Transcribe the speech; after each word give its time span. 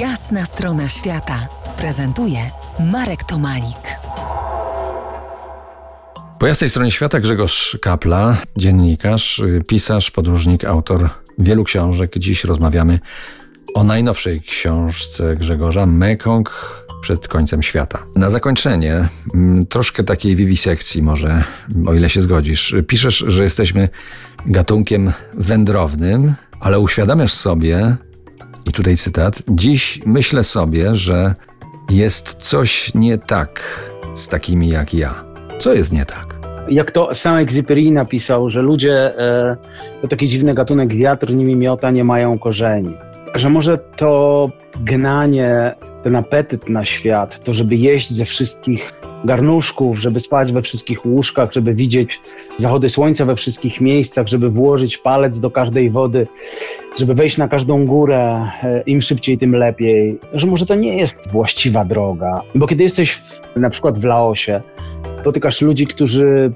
Jasna 0.00 0.44
strona 0.44 0.88
świata 0.88 1.48
prezentuje 1.78 2.38
Marek 2.92 3.24
Tomalik. 3.24 3.98
Po 6.38 6.46
jasnej 6.46 6.70
stronie 6.70 6.90
świata 6.90 7.20
Grzegorz 7.20 7.78
Kapla, 7.82 8.36
dziennikarz, 8.56 9.42
pisarz, 9.66 10.10
podróżnik, 10.10 10.64
autor 10.64 11.10
wielu 11.38 11.64
książek. 11.64 12.18
Dziś 12.18 12.44
rozmawiamy 12.44 13.00
o 13.74 13.84
najnowszej 13.84 14.40
książce 14.40 15.36
Grzegorza 15.36 15.86
Mekong 15.86 16.76
przed 17.00 17.28
końcem 17.28 17.62
świata. 17.62 18.02
Na 18.16 18.30
zakończenie 18.30 19.08
mm, 19.34 19.66
troszkę 19.66 20.04
takiej 20.04 20.36
wiwisekcji 20.36 21.02
może, 21.02 21.44
o 21.86 21.94
ile 21.94 22.10
się 22.10 22.20
zgodzisz. 22.20 22.74
Piszesz, 22.86 23.24
że 23.26 23.42
jesteśmy 23.42 23.88
gatunkiem 24.46 25.12
wędrownym, 25.34 26.34
ale 26.60 26.80
uświadamiasz 26.80 27.32
sobie, 27.32 27.96
tutaj 28.76 28.96
cytat, 28.96 29.42
dziś 29.48 30.00
myślę 30.06 30.44
sobie, 30.44 30.94
że 30.94 31.34
jest 31.90 32.34
coś 32.34 32.94
nie 32.94 33.18
tak 33.18 33.60
z 34.14 34.28
takimi 34.28 34.68
jak 34.68 34.94
ja. 34.94 35.24
Co 35.58 35.74
jest 35.74 35.92
nie 35.92 36.04
tak? 36.04 36.36
Jak 36.68 36.90
to 36.90 37.14
sam 37.14 37.36
Exupéry 37.36 37.90
napisał, 37.90 38.50
że 38.50 38.62
ludzie 38.62 39.18
e, 39.18 39.56
to 40.02 40.08
taki 40.08 40.28
dziwny 40.28 40.54
gatunek 40.54 40.94
wiatr 40.94 41.32
nimi 41.34 41.56
miota, 41.56 41.90
nie 41.90 42.04
mają 42.04 42.38
korzeni. 42.38 42.92
Że 43.34 43.50
może 43.50 43.78
to 43.78 44.50
gnanie, 44.80 45.74
ten 46.04 46.16
apetyt 46.16 46.68
na 46.68 46.84
świat, 46.84 47.44
to 47.44 47.54
żeby 47.54 47.76
jeść 47.76 48.10
ze 48.12 48.24
wszystkich 48.24 48.92
garnuszków, 49.26 49.98
żeby 49.98 50.20
spać 50.20 50.52
we 50.52 50.62
wszystkich 50.62 51.06
łóżkach, 51.06 51.52
żeby 51.52 51.74
widzieć 51.74 52.20
zachody 52.56 52.88
słońca 52.88 53.24
we 53.24 53.36
wszystkich 53.36 53.80
miejscach, 53.80 54.28
żeby 54.28 54.50
włożyć 54.50 54.98
palec 54.98 55.40
do 55.40 55.50
każdej 55.50 55.90
wody, 55.90 56.26
żeby 56.98 57.14
wejść 57.14 57.36
na 57.36 57.48
każdą 57.48 57.86
górę, 57.86 58.50
e, 58.62 58.82
im 58.86 59.02
szybciej, 59.02 59.38
tym 59.38 59.56
lepiej. 59.56 60.18
Że 60.32 60.46
może 60.46 60.66
to 60.66 60.74
nie 60.74 60.96
jest 60.96 61.18
właściwa 61.32 61.84
droga. 61.84 62.42
Bo 62.54 62.66
kiedy 62.66 62.82
jesteś 62.82 63.12
w, 63.12 63.56
na 63.56 63.70
przykład 63.70 63.98
w 63.98 64.04
Laosie, 64.04 64.60
spotykasz 65.20 65.62
ludzi, 65.62 65.86
którzy 65.86 66.52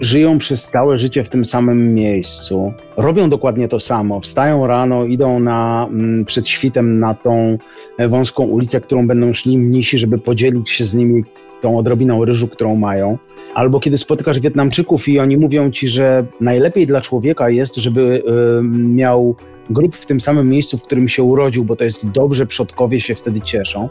żyją 0.00 0.38
przez 0.38 0.64
całe 0.64 0.98
życie 0.98 1.24
w 1.24 1.28
tym 1.28 1.44
samym 1.44 1.94
miejscu, 1.94 2.72
robią 2.96 3.30
dokładnie 3.30 3.68
to 3.68 3.80
samo, 3.80 4.20
wstają 4.20 4.66
rano, 4.66 5.04
idą 5.04 5.40
na, 5.40 5.88
mm, 5.90 6.24
przed 6.24 6.48
świtem 6.48 7.00
na 7.00 7.14
tą 7.14 7.58
e, 7.98 8.08
wąską 8.08 8.44
ulicę, 8.44 8.80
którą 8.80 9.06
będą 9.06 9.32
szli 9.32 9.58
mnisi, 9.58 9.98
żeby 9.98 10.18
podzielić 10.18 10.70
się 10.70 10.84
z 10.84 10.94
nimi 10.94 11.24
tą 11.60 11.78
odrobiną 11.78 12.24
ryżu, 12.24 12.48
którą 12.48 12.76
mają. 12.76 13.18
Albo 13.54 13.80
kiedy 13.80 13.98
spotykasz 13.98 14.40
Wietnamczyków 14.40 15.08
i 15.08 15.18
oni 15.18 15.36
mówią 15.36 15.70
ci, 15.70 15.88
że 15.88 16.24
najlepiej 16.40 16.86
dla 16.86 17.00
człowieka 17.00 17.50
jest, 17.50 17.76
żeby 17.76 18.22
y, 18.60 18.62
miał 18.72 19.34
grup 19.70 19.96
w 19.96 20.06
tym 20.06 20.20
samym 20.20 20.50
miejscu, 20.50 20.78
w 20.78 20.82
którym 20.82 21.08
się 21.08 21.22
urodził, 21.22 21.64
bo 21.64 21.76
to 21.76 21.84
jest 21.84 22.10
dobrze, 22.10 22.46
przodkowie 22.46 23.00
się 23.00 23.14
wtedy 23.14 23.40
cieszą, 23.40 23.88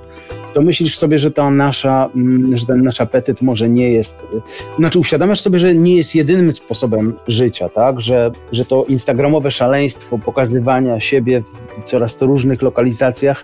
to 0.53 0.61
myślisz 0.61 0.97
sobie, 0.97 1.19
że 1.19 1.31
ta 1.31 1.51
nasza, 1.51 2.09
mm, 2.15 2.57
że 2.57 2.65
ten 2.65 2.83
nasz 2.83 3.01
apetyt 3.01 3.41
może 3.41 3.69
nie 3.69 3.91
jest, 3.91 4.17
znaczy 4.77 4.99
uświadamiasz 4.99 5.41
sobie, 5.41 5.59
że 5.59 5.75
nie 5.75 5.95
jest 5.95 6.15
jedynym 6.15 6.53
sposobem 6.53 7.13
życia, 7.27 7.69
tak, 7.69 8.01
że, 8.01 8.31
że 8.51 8.65
to 8.65 8.85
instagramowe 8.85 9.51
szaleństwo 9.51 10.17
pokazywania 10.17 10.99
siebie 10.99 11.43
coraz 11.83 12.17
to 12.17 12.25
różnych 12.25 12.61
lokalizacjach 12.61 13.43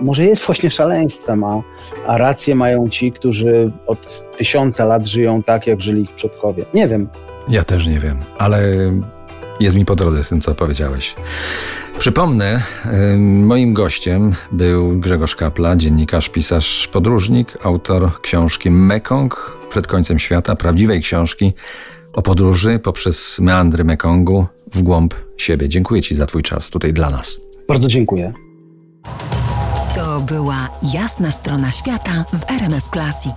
może 0.00 0.24
jest 0.24 0.46
właśnie 0.46 0.70
szaleństwem, 0.70 1.44
a, 1.44 1.62
a 2.06 2.18
rację 2.18 2.54
mają 2.54 2.88
ci, 2.88 3.12
którzy 3.12 3.70
od 3.86 4.24
tysiąca 4.36 4.84
lat 4.84 5.06
żyją 5.06 5.42
tak, 5.42 5.66
jak 5.66 5.80
żyli 5.80 6.02
ich 6.02 6.10
przodkowie. 6.10 6.64
Nie 6.74 6.88
wiem. 6.88 7.08
Ja 7.48 7.64
też 7.64 7.86
nie 7.86 7.98
wiem, 7.98 8.18
ale 8.38 8.62
jest 9.60 9.76
mi 9.76 9.84
po 9.84 9.94
drodze 9.94 10.24
z 10.24 10.28
tym, 10.28 10.40
co 10.40 10.54
powiedziałeś. 10.54 11.14
Przypomnę, 11.98 12.62
moim 13.18 13.74
gościem 13.74 14.32
był 14.52 15.00
Grzegorz 15.00 15.36
Kapla, 15.36 15.76
dziennikarz, 15.76 16.28
pisarz, 16.28 16.88
podróżnik, 16.92 17.58
autor 17.62 18.20
książki 18.20 18.70
Mekong 18.70 19.58
przed 19.70 19.86
końcem 19.86 20.18
świata, 20.18 20.56
prawdziwej 20.56 21.00
książki 21.00 21.52
o 22.12 22.22
podróży 22.22 22.78
poprzez 22.78 23.38
meandry 23.38 23.84
Mekongu 23.84 24.46
w 24.72 24.82
głąb 24.82 25.14
siebie. 25.36 25.68
Dziękuję 25.68 26.02
Ci 26.02 26.14
za 26.14 26.26
Twój 26.26 26.42
czas 26.42 26.70
tutaj 26.70 26.92
dla 26.92 27.10
nas. 27.10 27.51
Bardzo 27.68 27.88
dziękuję. 27.88 28.32
To 29.94 30.20
była 30.20 30.68
jasna 30.94 31.30
strona 31.30 31.70
świata 31.70 32.24
w 32.32 32.50
RMF 32.50 32.88
Classic. 32.92 33.34